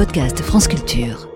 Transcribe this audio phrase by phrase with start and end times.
[0.00, 1.28] podcast France Culture.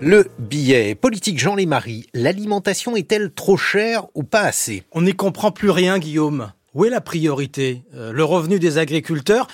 [0.00, 4.82] Le billet politique Jean Lémarie, l'alimentation est-elle trop chère ou pas assez?
[4.90, 6.50] On n'y comprend plus rien, Guillaume.
[6.74, 7.84] Où est la priorité?
[7.94, 9.46] Euh, Le revenu des agriculteurs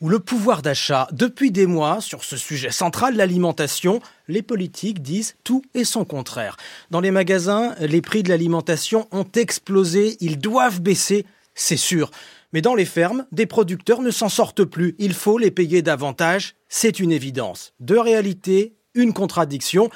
[0.00, 1.08] ou le pouvoir d'achat?
[1.12, 6.56] Depuis des mois, sur ce sujet central, l'alimentation, les politiques disent tout et son contraire.
[6.90, 12.10] Dans les magasins, les prix de l'alimentation ont explosé, ils doivent baisser, c'est sûr.
[12.52, 14.94] Mais dans les fermes, des producteurs ne s'en sortent plus.
[14.98, 17.74] Il faut les payer davantage, c'est une évidence.
[17.80, 19.90] Deux réalités, une contradiction.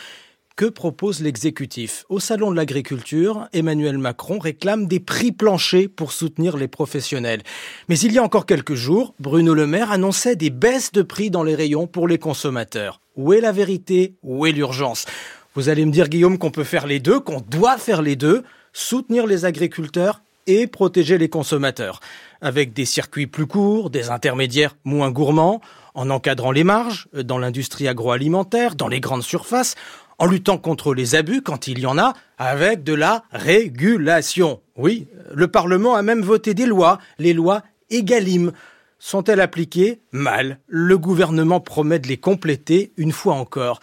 [0.55, 2.05] Que propose l'exécutif?
[2.11, 7.43] Au Salon de l'agriculture, Emmanuel Macron réclame des prix planchers pour soutenir les professionnels.
[7.89, 11.31] Mais il y a encore quelques jours, Bruno Le Maire annonçait des baisses de prix
[11.31, 13.01] dans les rayons pour les consommateurs.
[13.17, 14.17] Où est la vérité?
[14.23, 15.07] Où est l'urgence?
[15.55, 18.43] Vous allez me dire, Guillaume, qu'on peut faire les deux, qu'on doit faire les deux,
[18.75, 22.01] soutenir les agriculteurs et protéger les consommateurs,
[22.43, 25.63] avec des circuits plus courts, des intermédiaires moins gourmands,
[25.95, 29.75] en encadrant les marges dans l'industrie agroalimentaire, dans les grandes surfaces,
[30.19, 34.61] en luttant contre les abus quand il y en a, avec de la régulation.
[34.77, 38.53] Oui, le Parlement a même voté des lois, les lois EGalim.
[38.99, 40.01] Sont-elles appliquées?
[40.13, 40.59] Mal.
[40.67, 43.81] Le gouvernement promet de les compléter une fois encore.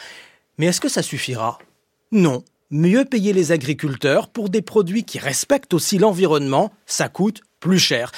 [0.58, 1.58] Mais est-ce que ça suffira?
[2.12, 7.80] Non mieux payer les agriculteurs pour des produits qui respectent aussi l'environnement, ça coûte plus
[7.80, 8.12] cher.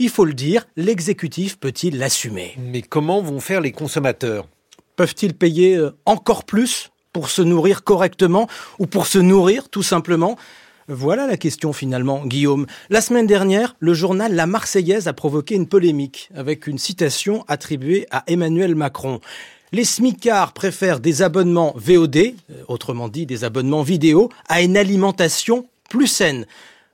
[0.00, 2.54] Il faut le dire, l'exécutif peut-il l'assumer?
[2.58, 4.46] Mais comment vont faire les consommateurs?
[4.94, 10.36] Peuvent-ils payer euh, encore plus pour se nourrir correctement ou pour se nourrir tout simplement?
[10.86, 12.66] Voilà la question finalement, Guillaume.
[12.90, 18.06] La semaine dernière, le journal La Marseillaise a provoqué une polémique avec une citation attribuée
[18.12, 19.20] à Emmanuel Macron.
[19.72, 22.32] Les smicards préfèrent des abonnements VOD, euh,
[22.68, 26.46] autrement dit des abonnements vidéo, à une alimentation plus saine.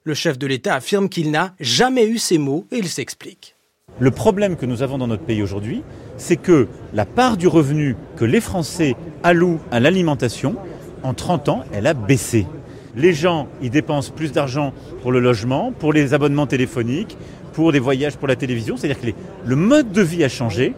[0.07, 3.57] Le chef de l'État affirme qu'il n'a jamais eu ces mots et il s'explique.
[3.99, 5.83] Le problème que nous avons dans notre pays aujourd'hui,
[6.19, 10.57] c'est que la part du revenu que les Français allouent à l'alimentation,
[11.03, 12.47] en 30 ans, elle a baissé.
[12.95, 17.17] Les gens, ils dépensent plus d'argent pour le logement, pour les abonnements téléphoniques,
[17.55, 18.77] pour des voyages pour la télévision.
[18.77, 19.07] C'est-à-dire que
[19.43, 20.75] le mode de vie a changé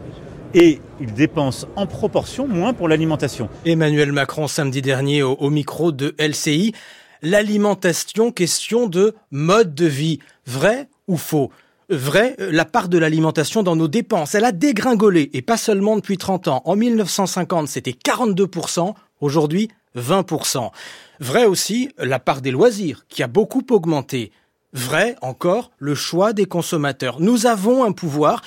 [0.54, 3.48] et ils dépensent en proportion moins pour l'alimentation.
[3.65, 6.75] Emmanuel Macron samedi dernier au, micro de LCI.
[7.22, 10.19] L'alimentation, question de mode de vie.
[10.47, 11.50] Vrai ou faux?
[11.88, 16.19] Vrai, la part de l'alimentation dans nos dépenses, elle a dégringolé, et pas seulement depuis
[16.19, 16.62] 30 ans.
[16.65, 20.71] En 1950, c'était 42%, aujourd'hui 20%.
[21.21, 24.33] Vrai aussi, la part des loisirs, qui a beaucoup augmenté.
[24.72, 27.21] Vrai encore, le choix des consommateurs.
[27.21, 28.43] Nous avons un pouvoir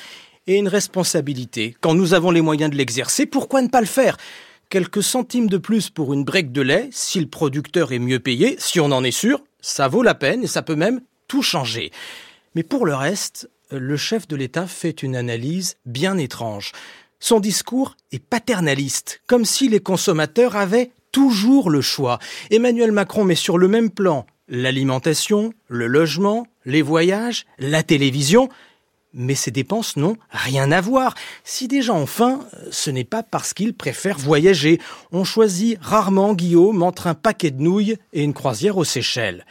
[0.45, 1.75] et une responsabilité.
[1.79, 4.17] Quand nous avons les moyens de l'exercer, pourquoi ne pas le faire?
[4.69, 8.55] Quelques centimes de plus pour une brique de lait, si le producteur est mieux payé,
[8.59, 11.91] si on en est sûr, ça vaut la peine et ça peut même tout changer.
[12.53, 16.73] Mais pour le reste, le chef de l'État fait une analyse bien étrange.
[17.19, 22.19] Son discours est paternaliste, comme si les consommateurs avaient toujours le choix.
[22.51, 28.49] Emmanuel Macron met sur le même plan l'alimentation, le logement, les voyages, la télévision,
[29.13, 31.15] mais ces dépenses n'ont rien à voir.
[31.43, 32.39] Si des gens ont faim,
[32.71, 34.79] ce n'est pas parce qu'ils préfèrent voyager.
[35.11, 39.45] On choisit rarement, Guillaume, entre un paquet de nouilles et une croisière aux Seychelles.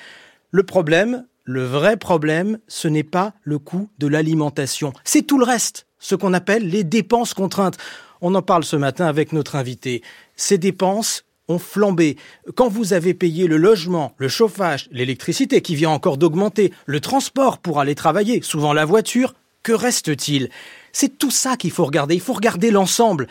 [0.50, 4.92] Le problème, le vrai problème, ce n'est pas le coût de l'alimentation.
[5.04, 7.78] C'est tout le reste, ce qu'on appelle les dépenses contraintes.
[8.20, 10.02] On en parle ce matin avec notre invité.
[10.36, 12.16] Ces dépenses ont flambé.
[12.54, 17.58] Quand vous avez payé le logement, le chauffage, l'électricité qui vient encore d'augmenter, le transport
[17.58, 19.34] pour aller travailler, souvent la voiture,
[19.68, 20.48] que reste-t-il?
[20.92, 22.14] C'est tout ça qu'il faut regarder.
[22.14, 23.26] Il faut regarder l'ensemble.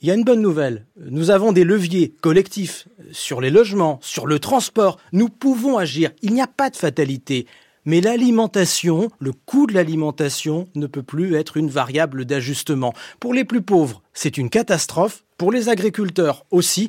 [0.00, 0.86] Il y a une bonne nouvelle.
[0.98, 4.98] Nous avons des leviers collectifs sur les logements, sur le transport.
[5.12, 6.12] Nous pouvons agir.
[6.22, 7.46] Il n'y a pas de fatalité.
[7.84, 12.94] Mais l'alimentation, le coût de l'alimentation ne peut plus être une variable d'ajustement.
[13.20, 15.24] Pour les plus pauvres, c'est une catastrophe.
[15.36, 16.88] Pour les agriculteurs aussi.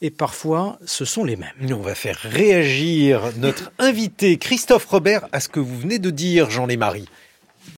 [0.00, 1.50] Et parfois, ce sont les mêmes.
[1.72, 6.50] On va faire réagir notre invité Christophe Robert à ce que vous venez de dire,
[6.50, 7.08] Jean Lémarie.